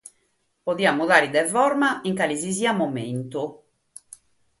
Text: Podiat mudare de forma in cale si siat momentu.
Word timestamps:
Podiat 0.69 0.95
mudare 1.01 1.27
de 1.35 1.43
forma 1.51 1.89
in 2.11 2.15
cale 2.21 2.37
si 2.45 2.53
siat 2.61 2.79
momentu. 2.79 3.45